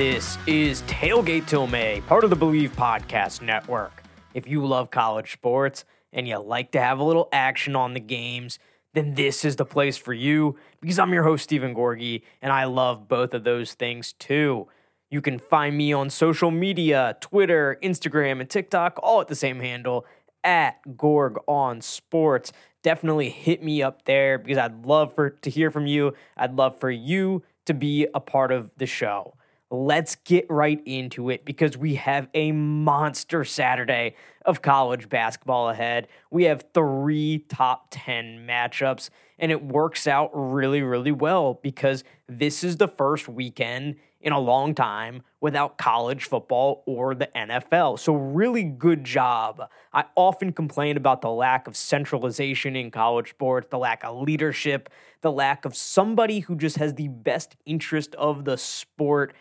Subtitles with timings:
[0.00, 4.02] This is Tailgate Till May, part of the Believe Podcast Network.
[4.32, 8.00] If you love college sports and you like to have a little action on the
[8.00, 8.58] games,
[8.94, 12.64] then this is the place for you because I'm your host, Steven Gorgie, and I
[12.64, 14.68] love both of those things too.
[15.10, 19.60] You can find me on social media Twitter, Instagram, and TikTok, all at the same
[19.60, 20.06] handle
[20.42, 22.54] at Gorg on Sports.
[22.82, 26.14] Definitely hit me up there because I'd love for to hear from you.
[26.38, 29.34] I'd love for you to be a part of the show.
[29.72, 36.08] Let's get right into it because we have a monster Saturday of college basketball ahead.
[36.28, 42.64] We have three top 10 matchups, and it works out really, really well because this
[42.64, 47.98] is the first weekend in a long time without college football or the NFL.
[47.98, 49.62] So, really good job.
[49.92, 54.90] I often complain about the lack of centralization in college sports, the lack of leadership,
[55.22, 59.32] the lack of somebody who just has the best interest of the sport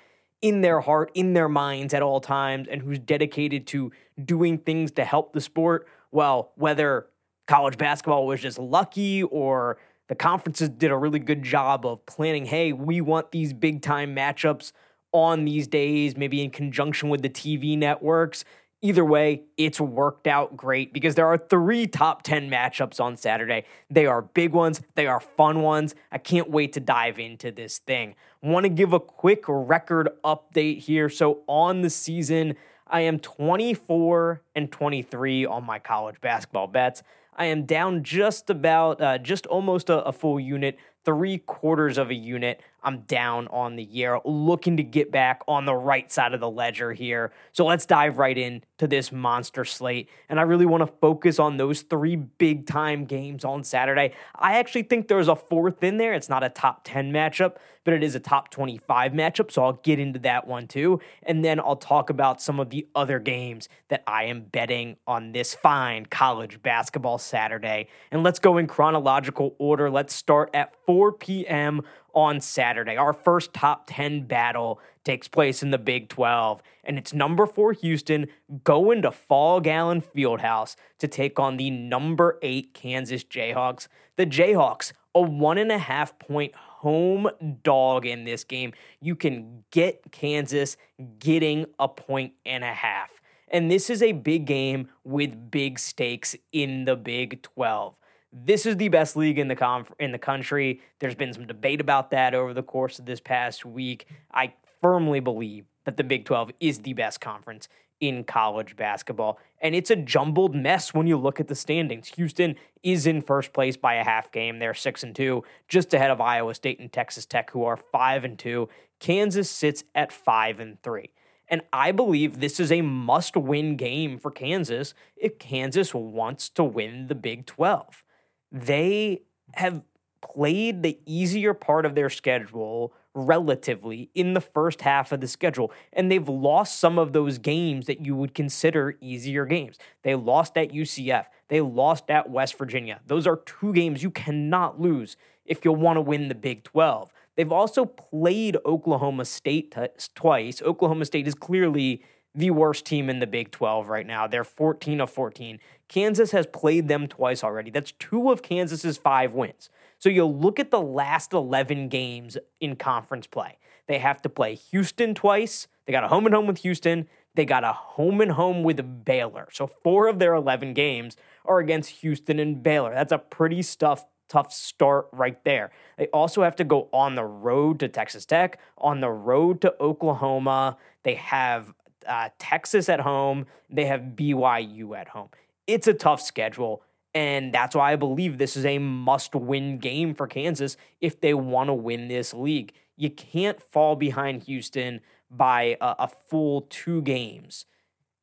[0.41, 3.91] in their heart, in their minds at all times, and who's dedicated to
[4.23, 5.87] doing things to help the sport.
[6.11, 7.07] Well, whether
[7.47, 12.45] college basketball was just lucky or the conferences did a really good job of planning,
[12.45, 14.71] hey, we want these big time matchups
[15.11, 18.45] on these days, maybe in conjunction with the TV networks.
[18.81, 23.65] Either way, it's worked out great because there are three top 10 matchups on Saturday.
[23.89, 25.95] They are big ones, they are fun ones.
[26.13, 28.15] I can't wait to dive into this thing.
[28.41, 31.09] Want to give a quick record update here.
[31.09, 32.55] So, on the season,
[32.87, 37.03] I am 24 and 23 on my college basketball bets.
[37.35, 42.09] I am down just about, uh, just almost a, a full unit three quarters of
[42.09, 42.61] a unit.
[42.83, 46.49] I'm down on the year, looking to get back on the right side of the
[46.49, 47.31] ledger here.
[47.51, 50.09] So let's dive right in to this monster slate.
[50.29, 54.13] And I really want to focus on those three big time games on Saturday.
[54.35, 56.13] I actually think there's a fourth in there.
[56.13, 59.51] It's not a top 10 matchup, but it is a top 25 matchup.
[59.51, 60.99] So I'll get into that one too.
[61.23, 65.31] And then I'll talk about some of the other games that I am betting on
[65.31, 67.87] this fine college basketball Saturday.
[68.11, 69.89] And let's go in chronological order.
[69.89, 71.81] Let's start at 4 p.m.
[72.13, 72.97] on Saturday.
[72.97, 77.73] Our first top 10 battle takes place in the Big 12, and it's number four
[77.73, 78.27] Houston
[78.63, 83.87] going to Phog Allen Fieldhouse to take on the number eight Kansas Jayhawks.
[84.17, 87.29] The Jayhawks, a one and a half point home
[87.63, 88.73] dog in this game.
[89.01, 90.77] You can get Kansas
[91.19, 93.09] getting a point and a half.
[93.51, 97.95] And this is a big game with big stakes in the Big 12.
[98.31, 100.81] This is the best league in the conf- in the country.
[100.99, 104.05] There's been some debate about that over the course of this past week.
[104.31, 107.67] I firmly believe that the Big 12 is the best conference
[107.99, 109.39] in college basketball.
[109.61, 112.09] And it's a jumbled mess when you look at the standings.
[112.09, 114.59] Houston is in first place by a half game.
[114.59, 118.23] They're 6 and 2, just ahead of Iowa State and Texas Tech who are 5
[118.23, 118.69] and 2.
[118.99, 121.09] Kansas sits at 5 and 3.
[121.49, 126.63] And I believe this is a must win game for Kansas if Kansas wants to
[126.63, 128.03] win the Big 12
[128.51, 129.21] they
[129.53, 129.81] have
[130.21, 135.71] played the easier part of their schedule relatively in the first half of the schedule.
[135.93, 139.77] And they've lost some of those games that you would consider easier games.
[140.03, 143.01] They lost at UCF, they lost at West Virginia.
[143.07, 147.11] Those are two games you cannot lose if you want to win the Big 12.
[147.35, 150.61] They've also played Oklahoma State t- twice.
[150.61, 152.03] Oklahoma State is clearly
[152.35, 154.27] the worst team in the Big 12 right now.
[154.27, 155.59] They're 14 of 14.
[155.89, 157.71] Kansas has played them twice already.
[157.71, 159.69] That's two of Kansas's five wins.
[159.97, 163.57] So you'll look at the last 11 games in conference play.
[163.87, 165.67] They have to play Houston twice.
[165.85, 167.09] They got a home and home with Houston.
[167.35, 169.49] They got a home and home with Baylor.
[169.51, 172.93] So four of their 11 games are against Houston and Baylor.
[172.93, 175.71] That's a pretty tough, tough start right there.
[175.97, 179.75] They also have to go on the road to Texas Tech, on the road to
[179.81, 180.77] Oklahoma.
[181.01, 181.73] They have
[182.07, 183.47] uh, Texas at home.
[183.71, 185.29] They have BYU at home.
[185.69, 186.83] It's a tough schedule.
[187.13, 191.33] And that's why I believe this is a must win game for Kansas if they
[191.33, 192.73] want to win this league.
[192.97, 195.01] You can't fall behind Houston
[195.31, 197.65] by a, a, full two games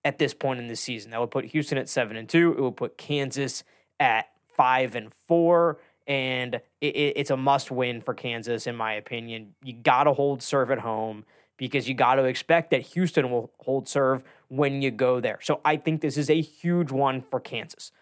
[0.04, 1.10] at this point in the season.
[1.10, 2.52] That would put Houston at seven and two.
[2.52, 3.64] It would put Kansas
[3.98, 4.26] at
[4.56, 5.78] five and four.
[6.06, 9.54] And it, it, it's a must win for Kansas, in my opinion.
[9.64, 11.25] You got to hold serve at home
[11.56, 15.38] because you got to expect that Houston will hold serve when you go there.
[15.43, 17.93] So I think this is a huge one for Kansas.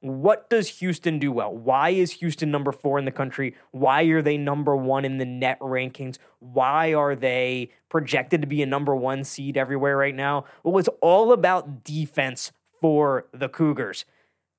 [0.00, 1.54] What does Houston do well?
[1.56, 3.56] Why is Houston number four in the country?
[3.70, 6.18] Why are they number one in the net rankings?
[6.40, 10.44] Why are they projected to be a number one seed everywhere right now?
[10.62, 12.52] Well, it's all about defense
[12.82, 14.04] for the Cougars.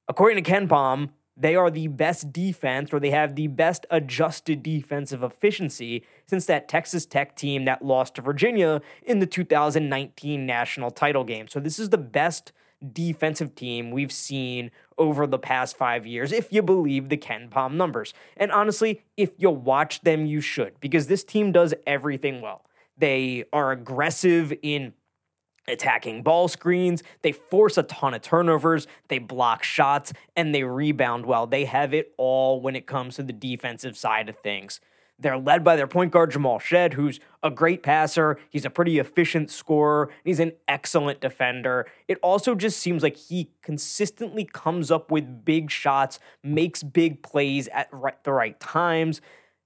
[0.07, 5.21] According to KenPom, they are the best defense or they have the best adjusted defensive
[5.23, 11.23] efficiency since that Texas Tech team that lost to Virginia in the 2019 national title
[11.23, 11.47] game.
[11.47, 12.51] So this is the best
[12.93, 18.13] defensive team we've seen over the past five years, if you believe the KenPom numbers.
[18.37, 22.65] And honestly, if you watch them, you should, because this team does everything well.
[22.97, 24.93] They are aggressive in
[25.67, 27.03] attacking ball screens.
[27.21, 28.87] They force a ton of turnovers.
[29.07, 31.47] They block shots and they rebound well.
[31.47, 34.79] They have it all when it comes to the defensive side of things.
[35.17, 38.37] They're led by their point guard, Jamal Shead, who's a great passer.
[38.49, 40.09] He's a pretty efficient scorer.
[40.25, 41.87] He's an excellent defender.
[42.09, 47.69] It also just seems like he consistently comes up with big shots, makes big plays
[47.69, 47.89] at
[48.23, 49.21] the right times.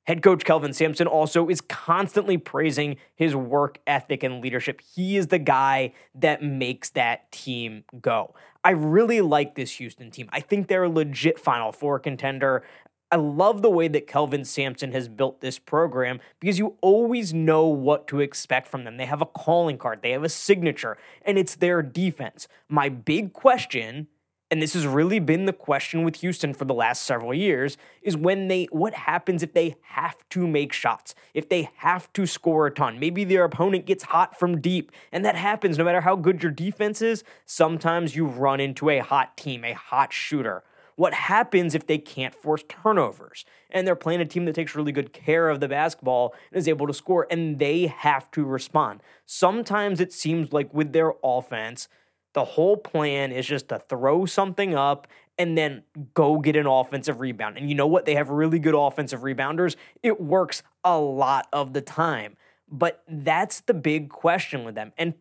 [0.05, 4.81] Head coach Kelvin Sampson also is constantly praising his work ethic and leadership.
[4.95, 8.33] He is the guy that makes that team go.
[8.63, 10.27] I really like this Houston team.
[10.31, 12.63] I think they're a legit Final Four contender.
[13.11, 17.65] I love the way that Kelvin Sampson has built this program because you always know
[17.65, 18.97] what to expect from them.
[18.97, 22.47] They have a calling card, they have a signature, and it's their defense.
[22.67, 24.07] My big question
[24.51, 28.17] and this has really been the question with Houston for the last several years, is
[28.17, 32.67] when they what happens if they have to make shots, if they have to score
[32.67, 32.99] a ton.
[32.99, 36.51] Maybe their opponent gets hot from deep, and that happens no matter how good your
[36.51, 37.23] defense is.
[37.45, 40.63] Sometimes you run into a hot team, a hot shooter.
[40.95, 43.45] What happens if they can't force turnovers?
[43.69, 46.67] And they're playing a team that takes really good care of the basketball and is
[46.67, 49.01] able to score, and they have to respond.
[49.25, 51.87] Sometimes it seems like with their offense,
[52.33, 55.83] the whole plan is just to throw something up and then
[56.13, 57.57] go get an offensive rebound.
[57.57, 58.05] And you know what?
[58.05, 59.75] They have really good offensive rebounders.
[60.03, 62.35] It works a lot of the time.
[62.69, 64.91] But that's the big question with them.
[64.97, 65.13] And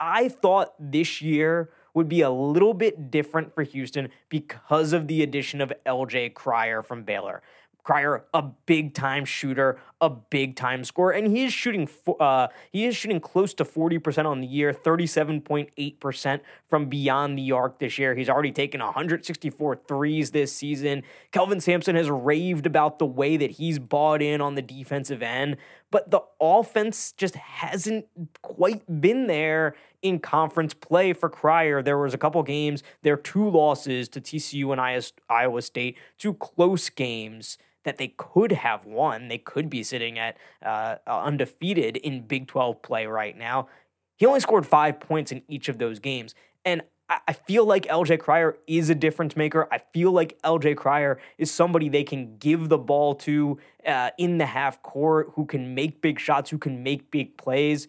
[0.00, 5.22] I thought this year would be a little bit different for Houston because of the
[5.22, 7.42] addition of LJ Cryer from Baylor.
[7.86, 11.88] Cryer, a big time shooter, a big time scorer, and he is shooting
[12.18, 17.78] uh, he is shooting close to 40% on the year, 37.8% from beyond the arc
[17.78, 18.16] this year.
[18.16, 21.04] He's already taken 164 threes this season.
[21.30, 25.56] Kelvin Sampson has raved about the way that he's bought in on the defensive end,
[25.92, 28.06] but the offense just hasn't
[28.42, 29.76] quite been there
[30.06, 31.82] in conference play for Cryer.
[31.82, 36.34] There was a couple games, there are two losses to TCU and Iowa State, two
[36.34, 39.28] close games that they could have won.
[39.28, 43.68] They could be sitting at uh, undefeated in Big 12 play right now.
[44.16, 46.34] He only scored five points in each of those games.
[46.64, 49.68] And I feel like LJ Cryer is a difference maker.
[49.70, 54.38] I feel like LJ Cryer is somebody they can give the ball to uh, in
[54.38, 57.86] the half court, who can make big shots, who can make big plays.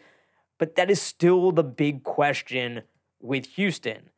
[0.57, 2.83] But that is still the big question
[3.19, 4.09] with Houston.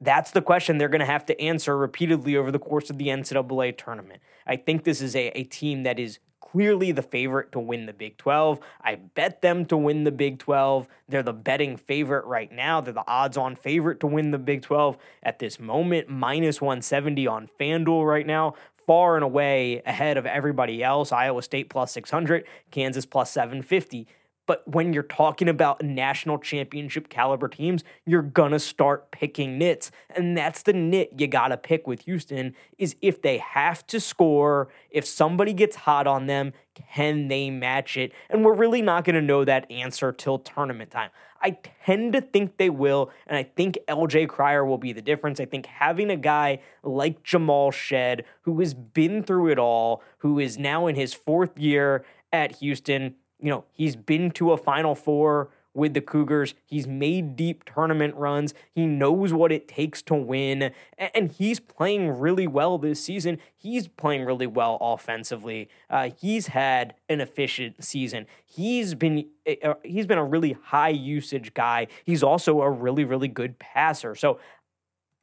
[0.00, 3.06] That's the question they're going to have to answer repeatedly over the course of the
[3.06, 4.20] NCAA tournament.
[4.46, 7.92] I think this is a, a team that is clearly the favorite to win the
[7.92, 8.60] Big 12.
[8.82, 10.86] I bet them to win the Big 12.
[11.08, 12.80] They're the betting favorite right now.
[12.80, 17.26] They're the odds on favorite to win the Big 12 at this moment, minus 170
[17.26, 18.54] on FanDuel right now.
[18.86, 21.12] Far and away ahead of everybody else.
[21.12, 24.08] Iowa State plus 600, Kansas plus 750.
[24.46, 29.90] But when you're talking about national championship caliber teams, you're gonna start picking nits.
[30.10, 34.68] And that's the nit you gotta pick with Houston is if they have to score,
[34.90, 36.52] if somebody gets hot on them,
[36.94, 38.12] can they match it?
[38.30, 41.10] And we're really not gonna know that answer till tournament time.
[41.42, 45.40] I tend to think they will, and I think LJ Cryer will be the difference.
[45.40, 50.38] I think having a guy like Jamal Shead, who has been through it all, who
[50.38, 54.94] is now in his fourth year at Houston, you know, he's been to a Final
[54.94, 56.54] Four with the Cougars.
[56.64, 58.54] He's made deep tournament runs.
[58.74, 60.72] He knows what it takes to win.
[60.98, 63.38] And he's playing really well this season.
[63.56, 65.68] He's playing really well offensively.
[65.88, 68.26] Uh, he's had an efficient season.
[68.44, 69.26] He's been
[69.64, 71.88] uh, he's been a really high usage guy.
[72.04, 74.14] He's also a really really good passer.
[74.14, 74.38] So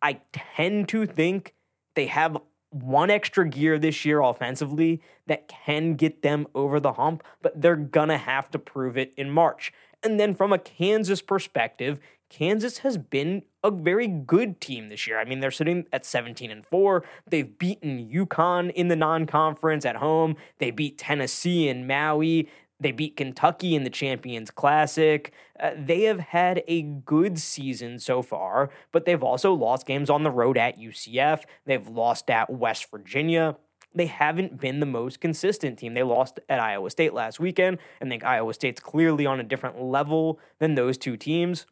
[0.01, 1.53] I tend to think
[1.95, 2.37] they have
[2.71, 7.75] one extra gear this year offensively that can get them over the hump, but they're
[7.75, 9.71] gonna have to prove it in March.
[10.03, 11.99] And then from a Kansas perspective,
[12.29, 15.19] Kansas has been a very good team this year.
[15.19, 17.03] I mean, they're sitting at 17 and 4.
[17.27, 20.35] They've beaten UConn in the non-conference at home.
[20.59, 22.47] They beat Tennessee and Maui.
[22.79, 25.33] They beat Kentucky in the Champions Classic.
[25.59, 30.23] Uh, they have had a good season so far, but they've also lost games on
[30.23, 31.43] the road at UCF.
[31.65, 33.57] They've lost at West Virginia.
[33.93, 35.93] They haven't been the most consistent team.
[35.93, 37.79] They lost at Iowa State last weekend.
[38.01, 41.65] I think Iowa State's clearly on a different level than those two teams.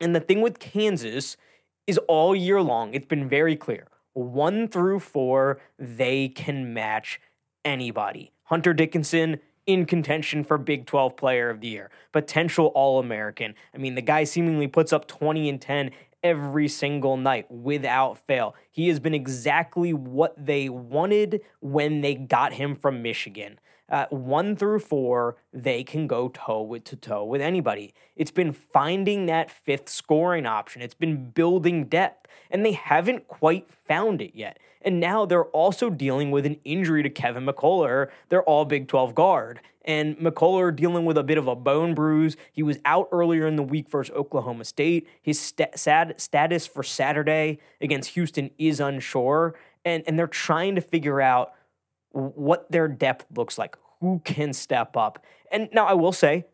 [0.00, 1.36] And the thing with Kansas
[1.86, 7.20] is all year long, it's been very clear one through four, they can match
[7.64, 8.32] anybody.
[8.44, 9.40] Hunter Dickinson
[9.72, 13.54] in contention for Big 12 Player of the Year, potential All American.
[13.74, 15.90] I mean, the guy seemingly puts up 20 and 10
[16.22, 18.54] every single night without fail.
[18.70, 23.58] He has been exactly what they wanted when they got him from Michigan.
[23.88, 27.92] Uh, one through four, they can go toe to toe with anybody.
[28.14, 30.80] It's been finding that fifth scoring option.
[30.80, 34.58] It's been building depth, and they haven't quite found it yet.
[34.82, 39.14] And now they're also dealing with an injury to Kevin McCullar, their all Big 12
[39.14, 39.60] guard.
[39.84, 42.36] And McCullar dealing with a bit of a bone bruise.
[42.52, 45.08] He was out earlier in the week versus Oklahoma State.
[45.22, 49.54] His st- sad status for Saturday against Houston is unsure.
[49.84, 51.52] And, and they're trying to figure out
[52.10, 55.24] what their depth looks like, who can step up.
[55.50, 56.44] And now I will say,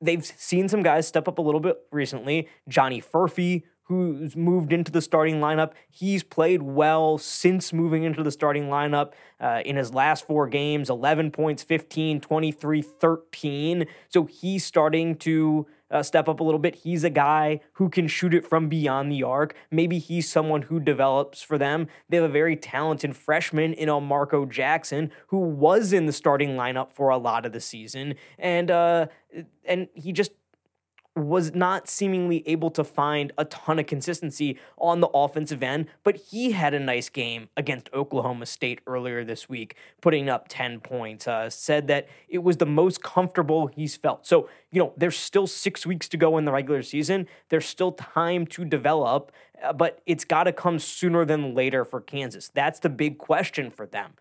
[0.00, 2.48] they've seen some guys step up a little bit recently.
[2.68, 3.62] Johnny Furphy,
[3.92, 5.72] who's moved into the starting lineup.
[5.90, 10.88] He's played well since moving into the starting lineup uh, in his last four games
[10.88, 13.86] 11 points, 15, 23, 13.
[14.08, 16.76] So he's starting to uh, step up a little bit.
[16.76, 19.54] He's a guy who can shoot it from beyond the arc.
[19.70, 21.86] Maybe he's someone who develops for them.
[22.08, 26.92] They have a very talented freshman in Marco Jackson who was in the starting lineup
[26.92, 29.06] for a lot of the season, and uh,
[29.66, 30.32] and he just
[31.14, 36.16] was not seemingly able to find a ton of consistency on the offensive end, but
[36.16, 41.28] he had a nice game against Oklahoma State earlier this week, putting up 10 points.
[41.28, 44.26] Uh, said that it was the most comfortable he's felt.
[44.26, 47.26] So, you know, there's still six weeks to go in the regular season.
[47.50, 52.00] There's still time to develop, uh, but it's got to come sooner than later for
[52.00, 52.48] Kansas.
[52.48, 54.14] That's the big question for them.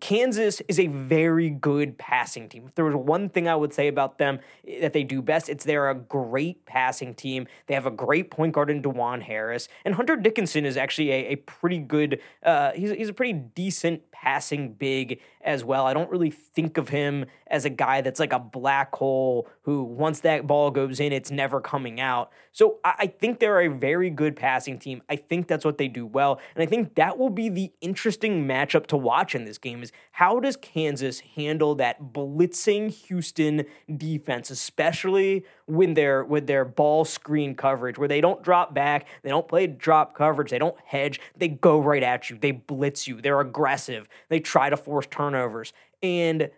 [0.00, 2.64] Kansas is a very good passing team.
[2.66, 5.48] If there was one thing I would say about them eh, that they do best,
[5.48, 7.46] it's they're a great passing team.
[7.68, 11.32] They have a great point guard in Dajuan Harris, and Hunter Dickinson is actually a,
[11.32, 12.20] a pretty good.
[12.42, 15.86] Uh, he's he's a pretty decent passing big as well.
[15.86, 19.84] I don't really think of him as a guy that's like a black hole who
[19.84, 22.32] once that ball goes in, it's never coming out.
[22.50, 25.02] So I, I think they're a very good passing team.
[25.08, 28.48] I think that's what they do well, and I think that will be the interesting
[28.48, 33.64] matchup to watch in this game is how does Kansas handle that blitzing Houston
[33.96, 39.30] defense, especially when they're with their ball screen coverage, where they don't drop back, they
[39.30, 43.20] don't play drop coverage, they don't hedge, they go right at you, they blitz you,
[43.20, 45.72] they're aggressive, they try to force turnovers.
[46.02, 46.50] And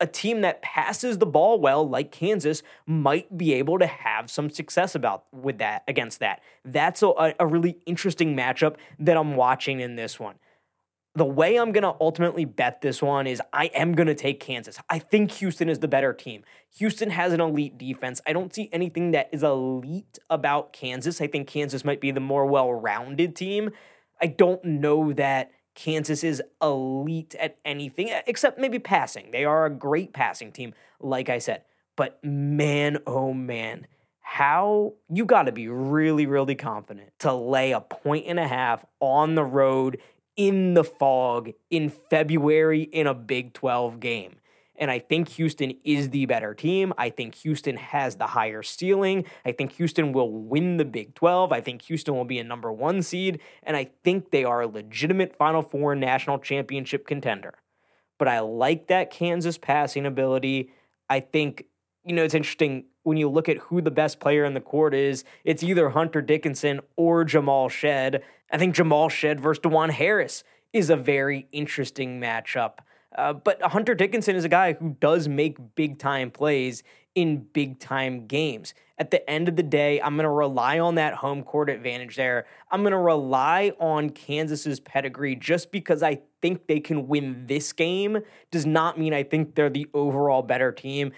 [0.00, 4.50] a team that passes the ball well like Kansas might be able to have some
[4.50, 6.42] success about with that against that.
[6.64, 10.34] That's a, a really interesting matchup that I'm watching in this one
[11.16, 14.40] the way I'm going to ultimately bet this one is I am going to take
[14.40, 14.78] Kansas.
[14.90, 16.42] I think Houston is the better team.
[16.78, 18.20] Houston has an elite defense.
[18.26, 21.20] I don't see anything that is elite about Kansas.
[21.20, 23.70] I think Kansas might be the more well rounded team.
[24.20, 29.30] I don't know that Kansas is elite at anything except maybe passing.
[29.30, 31.62] They are a great passing team, like I said.
[31.96, 33.86] But man, oh man,
[34.20, 38.84] how you got to be really, really confident to lay a point and a half
[38.98, 39.98] on the road
[40.36, 44.36] in the Phog in February in a Big 12 game.
[44.76, 46.92] And I think Houston is the better team.
[46.98, 49.24] I think Houston has the higher ceiling.
[49.44, 51.52] I think Houston will win the Big 12.
[51.52, 53.40] I think Houston will be a number one seed.
[53.62, 57.54] And I think they are a legitimate Final Four national championship contender.
[58.18, 60.70] But I like that Kansas passing ability.
[61.08, 61.66] I think,
[62.04, 64.94] you know, it's interesting when you look at who the best player in the court
[64.94, 68.22] is, it's either Hunter Dickinson or Jamal Shead.
[68.50, 72.78] I think Jamal Shead versus Dajuan Harris is a very interesting matchup.
[73.16, 76.82] Uh, but Hunter Dickinson is a guy who does make big time plays
[77.14, 78.74] in big time games.
[78.98, 82.16] At the end of the day, I'm going to rely on that home court advantage
[82.16, 82.46] there.
[82.70, 87.72] I'm going to rely on Kansas's pedigree just because I think they can win this
[87.72, 88.18] game
[88.50, 91.12] does not mean I think they're the overall better team.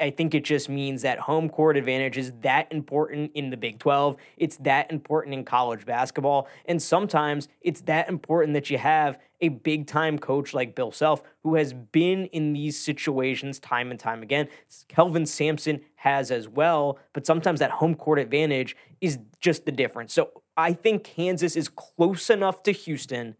[0.00, 3.80] I think it just means that home court advantage is that important in the Big
[3.80, 4.16] 12.
[4.36, 6.48] It's that important in college basketball.
[6.66, 11.24] And sometimes it's that important that you have a big time coach like Bill Self
[11.42, 14.46] who has been in these situations time and time again.
[14.86, 20.14] Kelvin Sampson has as well, but sometimes that home court advantage is just the difference.
[20.14, 23.34] So I think Kansas is close enough to Houston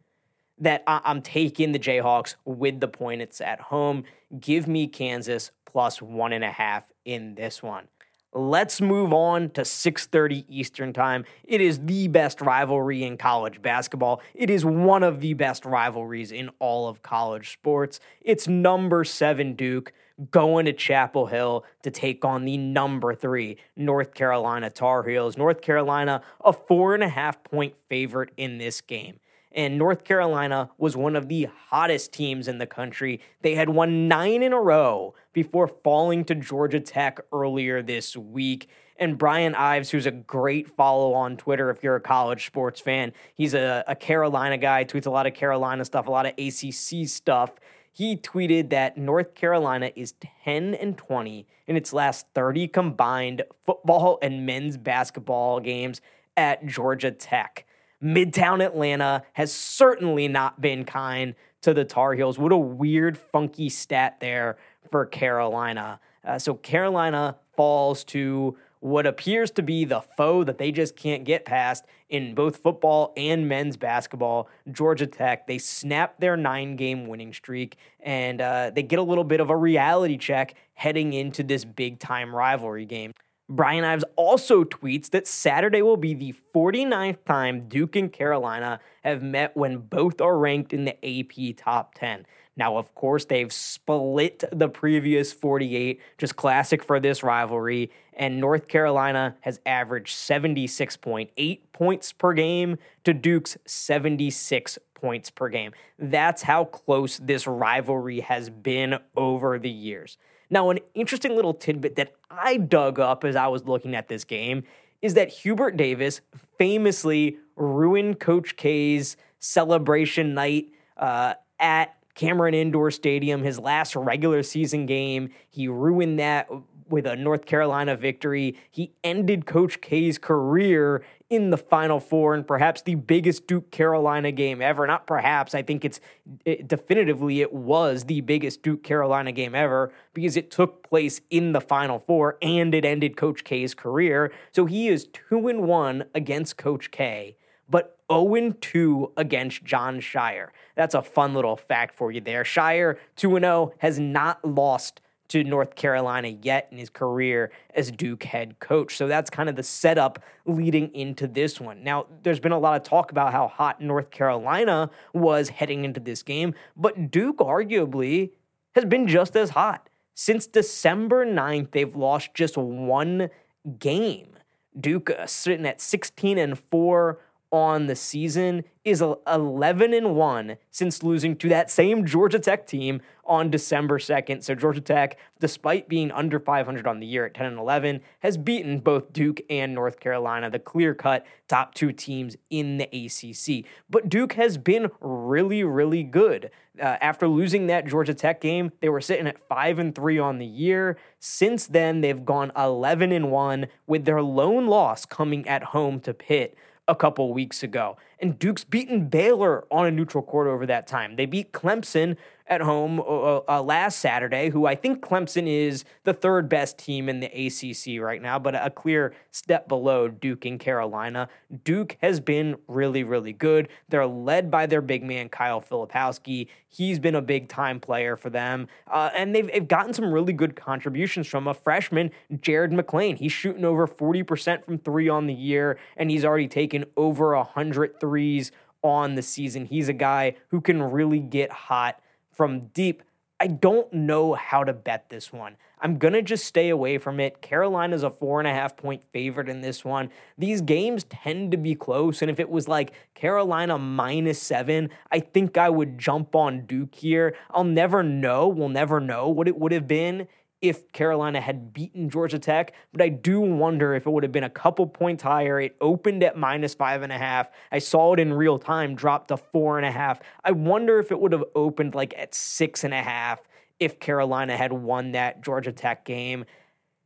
[0.59, 3.23] that I'm taking the Jayhawks with the point.
[3.23, 4.05] It's at home.
[4.39, 7.89] Give me Kansas plus one and a half in this one.
[8.35, 11.27] Let's move on to 6:30 Eastern Time.
[11.45, 14.23] It is the best rivalry in college basketball.
[14.35, 18.01] It is one of the best rivalries in all of college sports.
[18.23, 19.93] It's number 7 Duke
[20.31, 25.37] going to Chapel Hill to take on the number 3 North Carolina Tar Heels.
[25.37, 29.21] North Carolina a four and a half point favorite in this game.
[29.55, 33.21] And North Carolina was one of the hottest teams in the country.
[33.43, 38.69] They had won nine in a row before falling to Georgia Tech earlier this week.
[38.97, 43.13] And Brian Ives, who's a great follow on Twitter if you're a college sports fan,
[43.35, 47.09] he's a, a Carolina guy, tweets a lot of Carolina stuff, a lot of ACC
[47.09, 47.51] stuff.
[47.93, 54.19] He tweeted that North Carolina is 10 and 20 in its last 30 combined football
[54.23, 56.01] and men's basketball games
[56.37, 57.67] at Georgia Tech.
[58.03, 62.39] Midtown Atlanta has certainly not been kind to the Tar Heels.
[62.39, 64.57] What a weird, funky stat there
[64.91, 66.01] for Carolina.
[66.25, 71.23] Uh, so Carolina falls to what appears to be the foe that they just can't
[71.23, 74.49] get past in both football and men's basketball.
[74.73, 79.23] Georgia Tech, they snap their nine game winning streak and uh, they get a little
[79.23, 83.13] bit of a reality check heading into this big time rivalry game.
[83.55, 89.23] Brian Ives also tweets that Saturday will be the 49th time Duke and Carolina have
[89.23, 92.25] met when both are ranked in the AP top 10.
[92.57, 97.91] Now, of course, they've split the previous 48, just classic for this rivalry.
[98.15, 105.73] And North Carolina has averaged 76.8 points per game to Duke's 76 points per game.
[105.99, 110.17] That's how close this rivalry has been over the years.
[110.53, 114.23] Now, an interesting little tidbit that I dug up as I was looking at this
[114.23, 114.65] game
[115.01, 116.21] is that Hubert Davis
[116.59, 120.69] famously ruined Coach K's celebration night
[120.99, 125.31] uh, at Cameron Indoor Stadium, his last regular season game.
[125.49, 126.51] He ruined that
[126.87, 128.55] with a North Carolina victory.
[128.71, 134.31] He ended Coach K's career in the Final Four and perhaps the biggest Duke Carolina
[134.31, 134.87] game ever.
[134.87, 135.99] Not perhaps, I think it's
[136.45, 141.53] it, definitively it was the biggest Duke Carolina game ever because it took place in
[141.53, 144.31] the Final Four and it ended Coach K's career.
[144.51, 150.49] So he is 2 and 1 against Coach K, but 0 2 against Jon Scheyer.
[150.75, 152.45] That's a fun little fact for you there.
[152.45, 155.01] Shire 2 0 has not lost
[155.33, 158.97] to North Carolina yet in his career as Duke head coach.
[158.97, 161.83] So that's kind of the setup leading into this one.
[161.83, 166.01] Now, there's been a lot of talk about how hot North Carolina was heading into
[166.01, 168.33] this game, but Duke arguably
[168.75, 169.89] has been just as hot.
[170.15, 173.31] Since December 9th, they've lost just one
[173.79, 174.37] game.
[174.79, 177.19] Duke uh, sitting at 16 and 4
[177.53, 183.01] on the season is 11 and 1 since losing to that same Georgia Tech team
[183.25, 184.43] on December 2nd.
[184.43, 188.37] So Georgia Tech, despite being under 500 on the year at 10 and 11, has
[188.37, 193.71] beaten both Duke and North Carolina, the clear-cut top 2 teams in the ACC.
[193.89, 196.51] But Duke has been really really good.
[196.81, 200.39] Uh, after losing that Georgia Tech game, they were sitting at 5 and 3 on
[200.39, 200.97] the year.
[201.21, 206.15] Since then, they've gone 11 and 1 with their lone loss coming at home to
[206.15, 206.57] Pitt
[206.93, 207.97] a couple weeks ago.
[208.21, 211.17] And Duke's beaten Baylor on a neutral court over that time.
[211.17, 212.17] They beat Clemson
[212.53, 217.09] at home uh, uh, last Saturday, who I think Clemson is the third best team
[217.09, 221.29] in the ACC right now, but a clear step below Duke and Carolina.
[221.65, 223.69] Duke has been really, really good.
[223.89, 226.49] They're led by their big man, Kyle Filipowski.
[226.69, 228.69] He's been a big time player for them.
[228.87, 232.11] Uh, and they've, they've gotten some really good contributions from a freshman,
[232.41, 233.17] Jared McCain.
[233.17, 237.99] He's shooting over 40% from three on the year, and he's already taken over 100
[237.99, 239.65] threes on the season.
[239.65, 241.99] He's a guy who can really get hot
[242.33, 243.03] from deep.
[243.41, 245.57] I don't know how to bet this one.
[245.81, 247.43] I'm going to just stay away from it.
[247.43, 250.11] Carolina's a four and a half point favorite in this one.
[250.39, 252.23] These games tend to be close.
[252.23, 256.95] And if it was like Carolina minus seven, I think I would jump on Duke
[256.95, 257.35] here.
[257.51, 258.47] I'll never know.
[258.47, 260.29] We'll never know what it would have been
[260.63, 264.45] if Carolina had beaten Georgia Tech, but I do wonder if it would have been
[264.45, 265.61] a couple points higher.
[265.61, 267.49] It opened at minus five and a half.
[267.73, 270.21] I saw it in real time, dropped to four and a half.
[270.45, 273.41] I wonder if it would have opened like at six and a half
[273.81, 276.45] if Carolina had won that Georgia Tech game.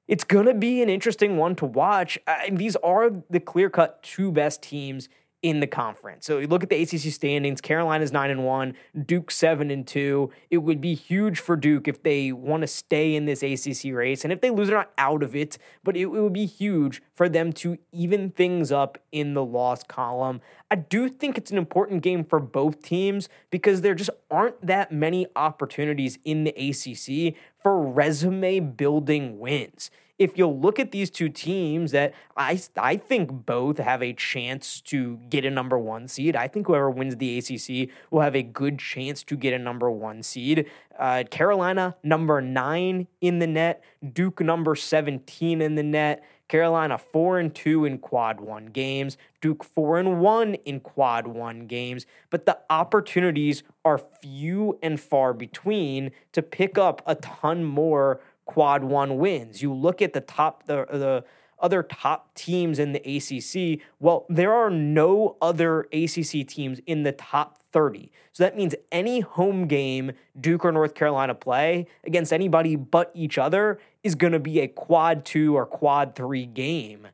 [0.07, 2.19] It's going to be an interesting one to watch.
[2.27, 5.09] I, these are the clear cut two best teams
[5.43, 6.27] in the conference.
[6.27, 10.31] So you look at the ACC standings, Carolina's 9 and 1, Duke 7 and 2.
[10.51, 14.25] It would be huge for Duke if they want to stay in this ACC race
[14.25, 17.03] and if they lose they're not out of it, but it, it would be huge
[17.15, 20.41] for them to even things up in the loss column.
[20.71, 24.91] I do think it's an important game for both teams because there just aren't that
[24.91, 27.35] many opportunities in the ACC
[27.67, 33.45] for resume building wins if you look at these two teams that I I think
[33.45, 36.37] both have a chance to get a number 1 seed.
[36.37, 39.91] I think whoever wins the ACC will have a good chance to get a number
[39.91, 40.71] 1 seed.
[40.97, 46.25] Uh, Carolina number 9 in the net, Duke number 17 in the net.
[46.49, 51.67] Carolina 4 and 2 in quad 1 games, Duke 4 and 1 in quad 1
[51.67, 58.21] games, but the opportunities are few and far between to pick up a ton more
[58.45, 59.63] quad 1 wins.
[59.63, 61.25] You look at the top the the
[61.59, 67.13] other top teams in the ACC, well, there are no other ACC teams in the
[67.13, 68.11] top 30.
[68.33, 73.39] So that means any home game Duke or North Carolina play against anybody but each
[73.39, 77.09] other is going to be a quad two or quad three game.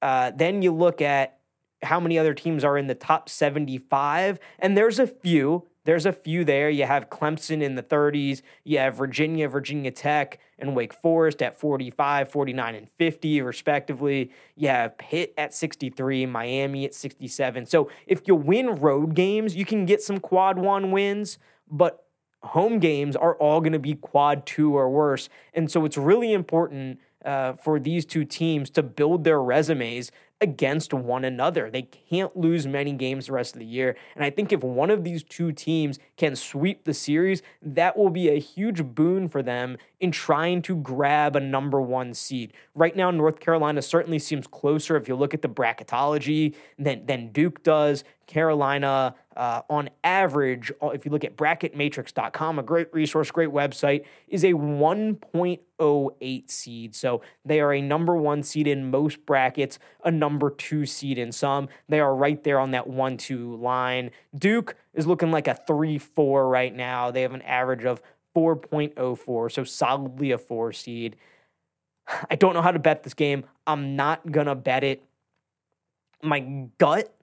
[0.00, 1.38] Uh, then you look at
[1.82, 5.66] how many other teams are in the top 75, and there's a few.
[5.84, 6.70] There's a few there.
[6.70, 8.40] You have Clemson in the 30s.
[8.64, 14.30] You have Virginia, Virginia Tech, and Wake Forest at 45, 49, and 50, respectively.
[14.56, 17.66] You have Pitt at 63, Miami at 67.
[17.66, 21.38] So if you win road games, you can get some quad one wins,
[21.70, 22.03] but
[22.44, 25.28] home games are all going to be quad two or worse.
[25.52, 30.92] And so it's really important uh, for these two teams to build their resumes against
[30.92, 31.70] one another.
[31.70, 33.96] They can't lose many games the rest of the year.
[34.14, 38.10] And I think if one of these two teams can sweep the series, that will
[38.10, 42.52] be a huge boon for them in trying to grab a number one seed.
[42.74, 47.32] Right now, North Carolina certainly seems closer if you look at the bracketology than, than
[47.32, 48.04] Duke does.
[48.26, 54.04] Carolina, uh, on average, uh, if you look at bracketmatrix.com, a great resource, great website,
[54.28, 56.94] is a 1.08 seed.
[56.94, 61.32] So they are a number one seed in most brackets, a number two seed in
[61.32, 61.68] some.
[61.88, 64.10] They are right there on that one two line.
[64.36, 67.10] Duke is looking like a 3 4 right now.
[67.10, 68.00] They have an average of
[68.34, 71.16] 4.04, so solidly a four seed.
[72.30, 73.44] I don't know how to bet this game.
[73.66, 75.02] I'm not going to bet it.
[76.22, 76.40] My
[76.78, 77.14] gut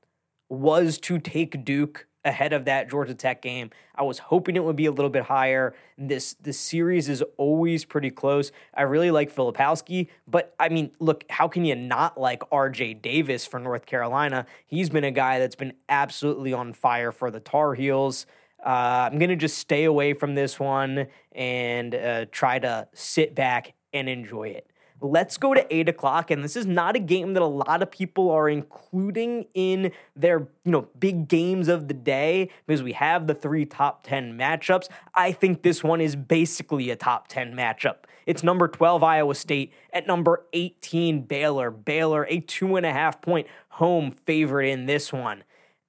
[0.51, 3.71] was to take Duke ahead of that Georgia Tech game.
[3.95, 5.73] I was hoping it would be a little bit higher.
[5.97, 8.51] This this series is always pretty close.
[8.73, 13.45] I really like Filipowski, but I mean, look, how can you not like RJ Davis
[13.45, 14.45] for North Carolina?
[14.67, 18.25] He's been a guy that's been absolutely on fire for the Tar Heels.
[18.63, 23.73] Uh, I'm gonna just stay away from this one and uh, try to sit back
[23.93, 24.70] and enjoy it.
[25.01, 26.29] Let's go to eight o'clock.
[26.29, 30.47] And this is not a game that a lot of people are including in their,
[30.63, 34.87] you know, big games of the day because we have the three top 10 matchups.
[35.15, 38.03] I think this one is basically a top 10 matchup.
[38.25, 41.71] It's number 12, Iowa State, at number 18, Baylor.
[41.71, 45.43] Baylor, a two and a half point home favorite in this one.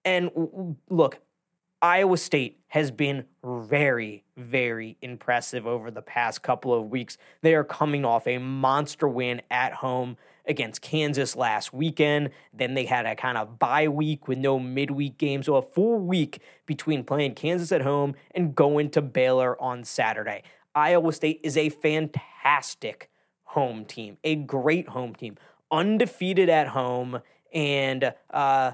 [0.05, 1.21] And look,
[1.83, 7.19] Iowa State has been very, very impressive over the past couple of weeks.
[7.43, 10.17] They are coming off a monster win at home
[10.47, 12.31] against Kansas last weekend.
[12.53, 15.43] Then they had a kind of bye week with no midweek game.
[15.43, 20.43] So a full week between playing Kansas at home and going to Baylor on Saturday.
[20.75, 23.11] Iowa State is a fantastic
[23.45, 25.37] home team, a great home team,
[25.71, 27.21] undefeated at home.
[27.53, 28.73] And uh,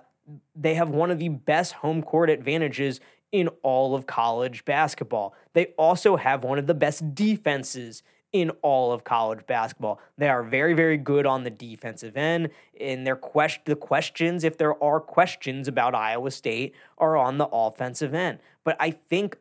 [0.55, 3.01] they have one of the best home court advantages
[3.33, 5.35] in all of college basketball.
[5.53, 10.01] They also have one of the best defenses in all of college basketball.
[10.19, 12.51] They are very, very good on the defensive end.
[12.79, 17.49] And their quest- the questions, if there are questions about Iowa State, are on the
[17.51, 18.39] offensive end.
[18.65, 19.39] But I think,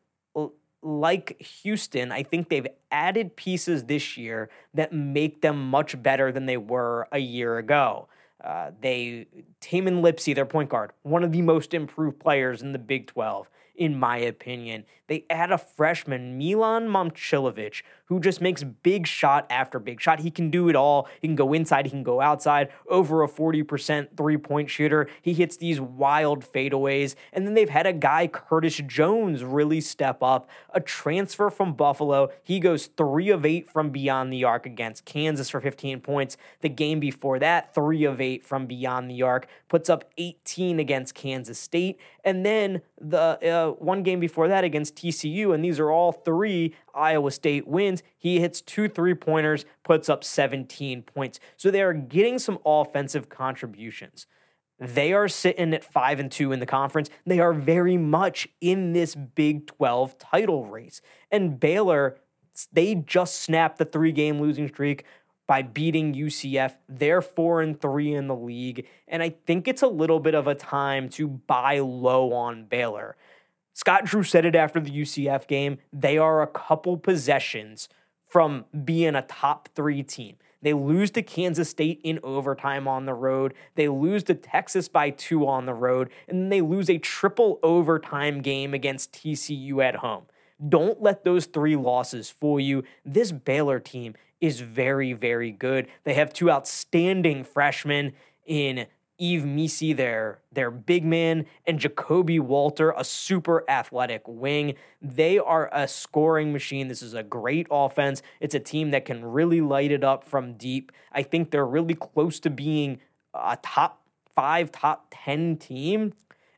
[0.83, 6.45] like Houston, I think they've added pieces this year that make them much better than
[6.45, 8.07] they were a year ago.
[8.41, 9.25] Uh, they
[9.59, 13.49] Tamin Lipsey, their point guard, one of the most improved players in the Big 12
[13.77, 14.85] in my opinion.
[15.07, 20.19] They add a freshman, Milan Momcilovic, who just makes big shot after big shot.
[20.19, 21.07] He can do it all.
[21.21, 25.07] He can go inside, he can go outside, over a 40% three point shooter.
[25.21, 27.15] He hits these wild fadeaways.
[27.33, 30.49] And then they've had a guy, Curtis Jones, really step up.
[30.73, 32.29] A transfer from Buffalo.
[32.43, 36.37] He goes three of eight from beyond the arc against Kansas for 15 points.
[36.61, 41.13] The game before that, three of eight from beyond the arc, puts up 18 against
[41.13, 41.99] Kansas State.
[42.23, 46.75] And then the uh, one game before that against TCU, and these are all three
[46.97, 48.03] Iowa State wins.
[48.17, 51.39] He hits two three pointers, puts up 17 points.
[51.55, 54.27] So they are getting some offensive contributions.
[54.79, 57.09] They are sitting at five and two in the conference.
[57.25, 61.01] They are very much in this Big 12 title race.
[61.31, 62.17] And Baylor,
[62.71, 65.05] they just snapped the three game losing streak
[65.47, 66.75] by beating UCF.
[66.89, 68.85] They're four and three in the league.
[69.07, 73.15] And I think it's a little bit of a time to buy low on Baylor.
[73.77, 75.77] Scott Drew said it after the UCF game.
[75.93, 77.87] They are a couple possessions
[78.27, 80.37] from being a top three team.
[80.63, 83.53] They lose to Kansas State in overtime on the road.
[83.75, 86.09] They lose to Texas by two on the road.
[86.27, 90.23] And then they lose a triple overtime game against TCU at home.
[90.67, 92.83] Don't let those three losses fool you.
[93.05, 95.87] This Baylor team is very, very good.
[96.03, 98.13] They have two outstanding freshmen
[98.43, 98.87] in
[99.19, 104.75] Yves Missi their, their big man, and Ja'Kobe Walter, a super athletic wing.
[105.01, 106.87] They are a scoring machine.
[106.87, 108.21] This is a great offense.
[108.39, 110.91] It's a team that can really light it up from deep.
[111.11, 112.99] I think they're really close to being
[113.33, 114.03] a top
[114.35, 116.13] five, top 10 team.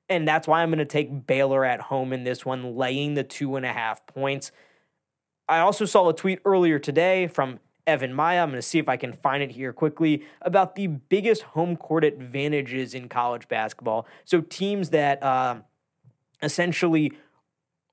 [0.09, 3.23] And that's why I'm going to take Baylor at home in this one, laying the
[3.23, 4.51] two and a half points.
[5.47, 8.43] I also saw a tweet earlier today from Evan Miya.
[8.43, 11.75] I'm going to see if I can find it here quickly about the biggest home
[11.75, 14.07] court advantages in college basketball.
[14.25, 15.57] So teams that uh,
[16.41, 17.11] essentially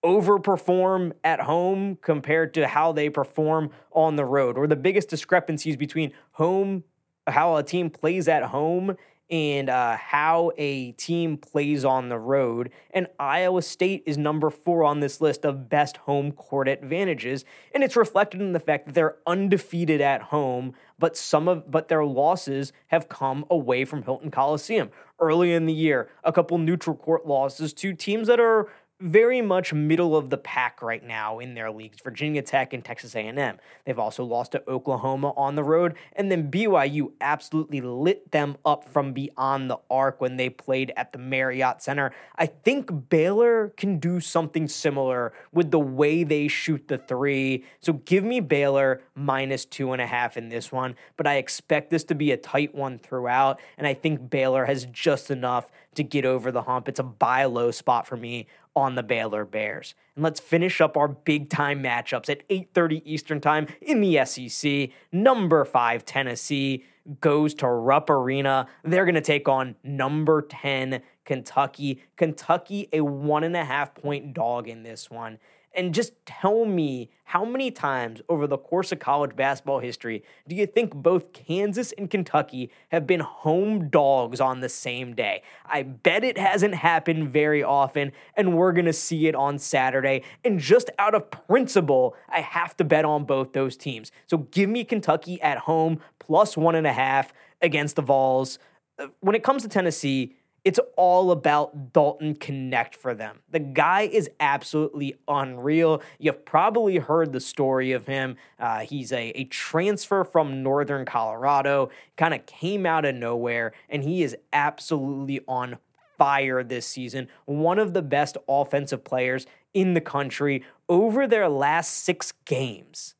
[0.04, 5.76] overperform at home compared to how they perform on the road, or the biggest discrepancies
[5.76, 6.85] between home,
[7.26, 8.96] how a team plays at home
[9.31, 12.71] and uh, how a team plays on the road.
[12.93, 17.83] And Iowa State is number four on this list of best home court advantages, and
[17.83, 22.05] it's reflected in the fact that they're undefeated at home, but some of but their
[22.05, 26.09] losses have come away from Hilton Coliseum early in the year.
[26.25, 30.80] A couple neutral court losses to teams that are very much middle of the pack
[30.80, 35.35] right now in their leagues virginia tech and texas a&m they've also lost to oklahoma
[35.37, 40.37] on the road and then byu absolutely lit them up from beyond the arc when
[40.37, 42.12] they played at the marriott center.
[42.37, 47.64] I think baylor can do something similar with the way they shoot the three.
[47.80, 51.90] So give me baylor minus two and a half in this one but i expect
[51.90, 56.04] this to be a tight one throughout and i think baylor has just enough to
[56.04, 56.88] get over the hump.
[56.88, 58.46] It's a buy low spot for me
[58.77, 59.95] on the Baylor Bears.
[60.15, 64.91] And let's finish up our big time matchups at 8:30 Eastern Time in the SEC.
[65.11, 66.85] Number 5 Tennessee
[67.21, 68.67] goes to Rupp Arena.
[68.85, 72.03] They're going to take on number 10 Kentucky.
[72.17, 75.39] Kentucky a one and a half point dog in this one
[75.77, 80.57] and just tell me how many times over the course of college basketball history do
[80.57, 85.43] you think both Kansas and Kentucky have been home dogs on the same day?
[85.67, 90.23] I bet it hasn't happened very often, and we're going to see it on Saturday.
[90.45, 94.11] And just out of principle, I have to bet on both those teams.
[94.27, 98.59] So give me Kentucky at home plus one and a half against the Vols.
[98.99, 100.35] Uh, when it comes to Tennessee,
[100.66, 103.38] it's all about Dalton Knecht for them.
[103.48, 106.02] The guy is absolutely unreal.
[106.18, 108.37] You've probably heard the story of him.
[108.59, 114.02] Uh, he's a, a transfer from Northern Colorado, kind of came out of nowhere, and
[114.02, 115.79] he is absolutely on
[116.18, 117.29] fire this season.
[117.44, 123.14] One of the best offensive players in the country over their last six games.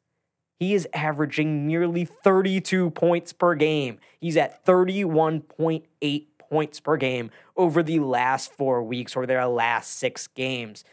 [0.59, 4.01] He is averaging nearly 32 points per game.
[4.19, 10.27] He's at 31.8 points per game over the last four weeks or their last six
[10.29, 10.85] games.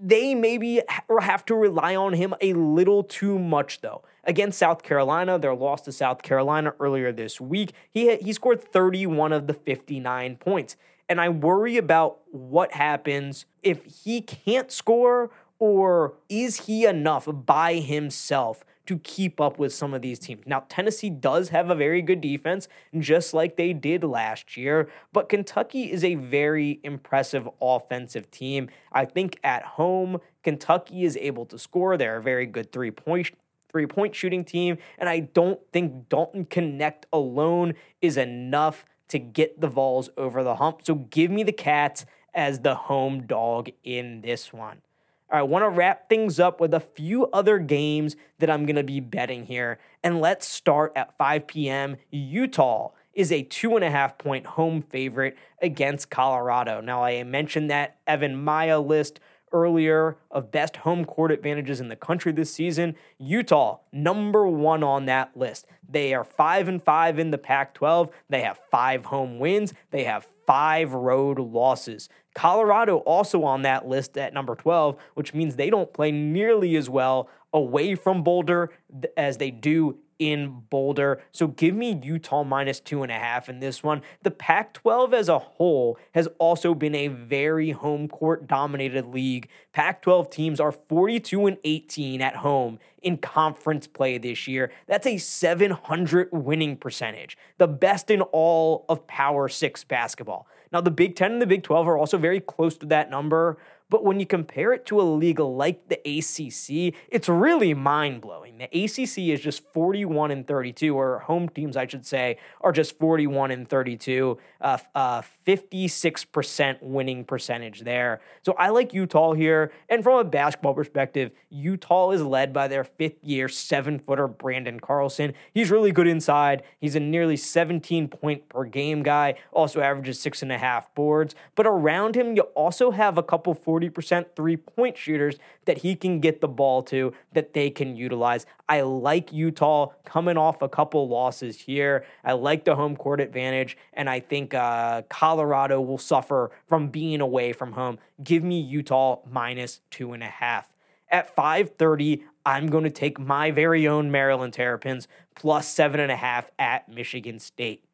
[0.00, 0.82] They maybe
[1.20, 4.02] have to rely on him a little too much, though.
[4.24, 9.32] Against South Carolina, their loss to South Carolina earlier this week, he, he scored 31
[9.32, 10.76] of the 59 points.
[11.08, 17.74] And I worry about what happens if he can't score or is he enough by
[17.74, 20.42] himself to keep up with some of these teams.
[20.46, 22.68] Now, Tennessee does have a very good defense,
[22.98, 28.68] just like they did last year, but Kentucky is a very impressive offensive team.
[28.92, 31.96] I think at home, Kentucky is able to score.
[31.96, 33.30] They're a very good three point
[33.70, 39.60] three point shooting team, and I don't think Dalton Knecht alone is enough to get
[39.60, 40.80] the Vols over the hump.
[40.84, 44.82] So give me the Cats as the home dog in this one.
[45.30, 48.84] I want to wrap things up with a few other games that I'm going to
[48.84, 49.78] be betting here.
[50.02, 51.96] And let's start at 5 p.m.
[52.10, 56.80] Utah is a two and a half point home favorite against Colorado.
[56.80, 59.20] Now, I mentioned that Evan Miya list
[59.52, 62.96] earlier of best home court advantages in the country this season.
[63.18, 65.66] Utah, number one on that list.
[65.88, 68.10] They are five and five in the Pac 12.
[68.28, 69.72] They have five home wins.
[69.90, 72.08] They have five road losses.
[72.34, 76.90] Colorado also on that list at number 12, which means they don't play nearly as
[76.90, 78.70] well away from Boulder
[79.16, 81.22] as they do in Boulder.
[81.32, 84.02] So give me Utah minus two and a half in this one.
[84.22, 89.48] The Pac 12 as a whole has also been a very home court dominated league.
[89.72, 94.72] Pac 12 teams are 42 and 18 at home in conference play this year.
[94.86, 100.46] That's a 700 winning percentage, the best in all of Power Six basketball.
[100.72, 103.58] Now, the Big Ten and the Big 12 are also very close to that number,
[103.90, 108.58] But when you compare it to a league like the ACC, it's really mind blowing.
[108.58, 112.98] The ACC is just 41 and 32, or home teams, I should say, are just
[112.98, 118.20] 41 and 32, uh, uh, 56% winning percentage there.
[118.42, 119.72] So I like Utah here.
[119.88, 124.80] And from a basketball perspective, Utah is led by their fifth year seven footer Branden
[124.80, 125.34] Carlson.
[125.52, 126.62] He's really good inside.
[126.80, 131.34] He's a nearly 17 point per game guy, also averages six and a half boards.
[131.54, 136.20] But around him, you also have a couple 40% three point shooters that he can
[136.20, 138.46] get the ball to that they can utilize.
[138.68, 142.04] I like Utah coming off a couple losses here.
[142.24, 147.20] I like the home court advantage, and I think uh, Colorado will suffer from being
[147.20, 147.98] away from home.
[148.22, 150.68] Give me Utah minus two and a half.
[151.08, 156.16] At 5:30, I'm going to take my very own Maryland Terrapins plus seven and a
[156.16, 157.84] half at Michigan State.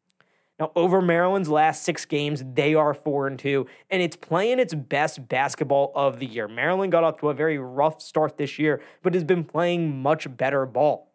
[0.61, 4.75] Now, over Maryland's last six games, they are four and two, and it's playing its
[4.75, 6.47] best basketball of the year.
[6.47, 10.27] Maryland got off to a very rough start this year, but has been playing much
[10.37, 11.11] better ball.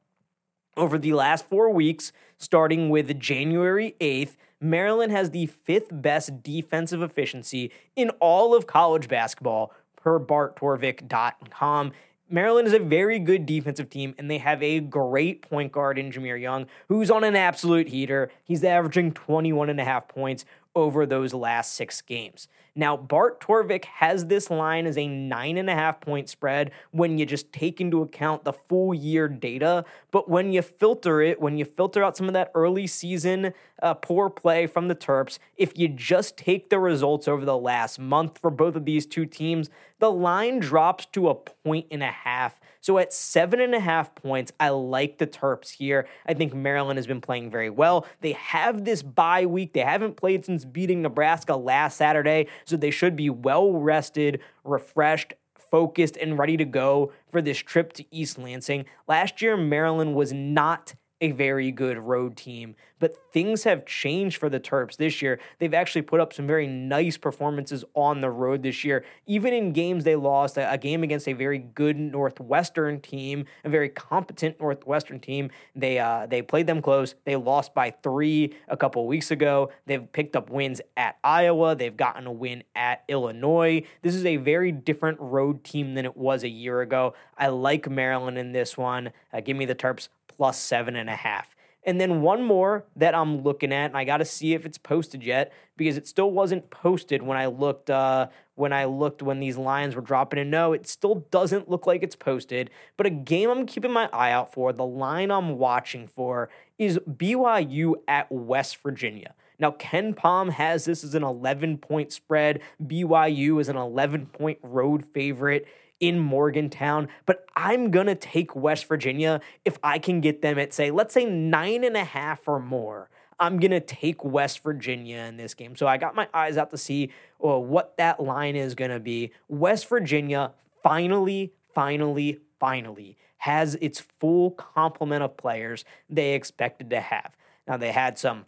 [0.76, 7.00] Over the last four weeks, starting with January 8th, Maryland has the fifth best defensive
[7.00, 11.92] efficiency in all of college basketball per barttorvik.com.
[12.28, 16.10] Maryland is a very good defensive team, and they have a great point guard in
[16.10, 18.30] Jahmir Young, who's on an absolute heater.
[18.42, 20.44] He's averaging 21 and a half points
[20.76, 22.46] over those last six games.
[22.78, 27.16] Now, Bart Torvik has this line as a nine and a half point spread when
[27.16, 29.86] you just take into account the full year data.
[30.10, 33.94] But when you filter it, when you filter out some of that early season uh,
[33.94, 38.38] poor play from the Terps, if you just take the results over the last month
[38.38, 42.60] for both of these two teams, the line drops to a point and a half.
[42.86, 46.06] So at seven and a half points, I like the Terps here.
[46.24, 48.06] I think Maryland has been playing very well.
[48.20, 49.72] They have this bye week.
[49.72, 55.34] They haven't played since beating Nebraska last Saturday, so they should be well rested, refreshed,
[55.58, 58.84] focused, and ready to go for this trip to East Lansing.
[59.08, 62.76] Last year, Maryland was not a very good road team.
[62.98, 65.38] But things have changed for the Terps this year.
[65.58, 69.04] They've actually put up some very nice performances on the road this year.
[69.26, 73.88] Even in games they lost, a, game against a very good Northwestern team, a very
[73.88, 75.50] competent Northwestern team.
[75.74, 77.14] They uh, they played them close.
[77.24, 79.70] They lost by three a couple weeks ago.
[79.86, 81.76] They've picked up wins at Iowa.
[81.76, 83.84] They've gotten a win at Illinois.
[84.02, 87.14] This is a very different road team than it was a year ago.
[87.36, 89.10] I like Maryland in this one.
[89.32, 91.56] Uh, give me the Terps plus seven and a half.
[91.86, 94.76] And then one more that I'm looking at, and I got to see if it's
[94.76, 97.90] posted yet because it still wasn't posted when I looked.
[97.90, 101.86] Uh, when I looked when these lines were dropping, and no, it still doesn't look
[101.86, 102.70] like it's posted.
[102.96, 106.98] But a game I'm keeping my eye out for, the line I'm watching for, is
[107.00, 109.34] BYU at West Virginia.
[109.58, 112.60] Now, KenPom has this as an 11 point spread.
[112.82, 115.66] BYU is an 11 point road favorite
[116.00, 120.72] in Morgantown, but I'm going to take West Virginia if I can get them at,
[120.72, 123.08] say, let's say nine and a half or more.
[123.38, 125.76] I'm going to take West Virginia in this game.
[125.76, 129.00] So I got my eyes out to see well, what that line is going to
[129.00, 129.32] be.
[129.48, 137.36] West Virginia finally, finally, finally has its full complement of players they expected to have.
[137.68, 138.46] Now, they had some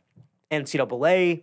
[0.51, 1.43] NCAA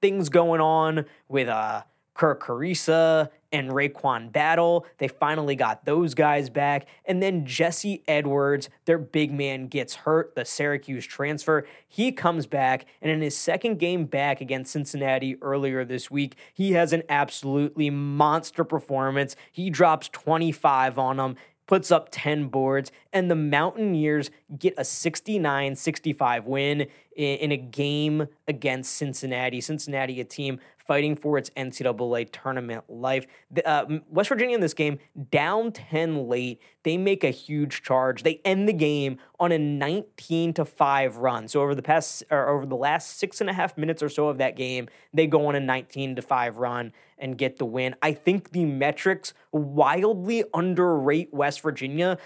[0.00, 1.82] things going on with uh,
[2.18, 4.84] Kerr Kriisa and RaeQuan Battle.
[4.98, 6.86] They finally got those guys back.
[7.04, 11.66] And then Jesse Edwards, their big man, gets hurt, the Syracuse transfer.
[11.86, 16.72] He comes back, and in his second game back against Cincinnati earlier this week, he
[16.72, 19.36] has an absolutely monster performance.
[19.52, 21.36] He drops 25 on them
[21.68, 26.86] puts up 10 boards, and the Mountaineers get a 69 65 win
[27.18, 29.60] in a game against Cincinnati.
[29.60, 33.26] Cincinnati, a team fighting for its NCAA tournament life.
[33.66, 34.98] Uh, West Virginia in this game,
[35.30, 36.62] down 10 late.
[36.84, 38.22] They make a huge charge.
[38.22, 41.48] They end the game on a 19 to 5 run.
[41.48, 44.28] So over the past or over the last six and a half minutes or so
[44.28, 47.94] of that game, they go on a 19 to 5 run and get the win.
[48.00, 52.16] I think the metrics wildly underrate West Virginia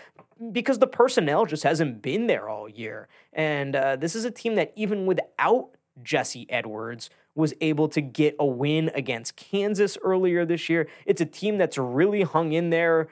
[0.50, 3.08] because the personnel just hasn't been there all year.
[3.32, 5.70] And uh, this is a team that even without
[6.02, 10.88] Jesse Edwards was able to get a win against Kansas earlier this year.
[11.06, 13.08] It's a team that's really hung in there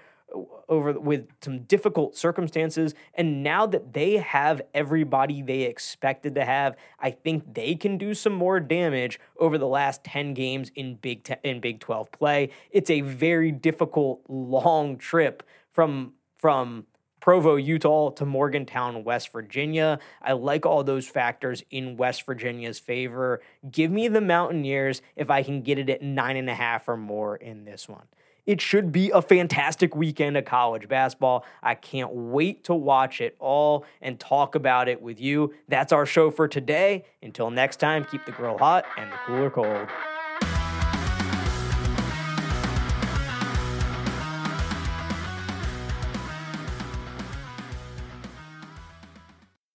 [0.68, 6.76] over with some difficult circumstances and now that they have everybody they expected to have
[7.00, 11.24] i think they can do some more damage over the last 10 games in big
[11.24, 16.86] Te- in big 12 play it's a very difficult long trip from from
[17.20, 19.98] Provo, Utah to Morgantown, West Virginia.
[20.22, 23.40] I like all those factors in West Virginia's favor.
[23.70, 26.96] Give me the Mountaineers if I can get it at nine and a half or
[26.96, 28.06] more in this one.
[28.46, 31.44] it should be a fantastic weekend of college basketball.
[31.62, 35.54] I can't wait to watch it all and talk about it with you.
[35.68, 37.04] That's our show for today.
[37.22, 39.88] Until next time, keep the grill hot and the cooler cold.